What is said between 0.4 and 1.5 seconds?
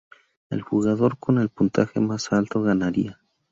El jugador con el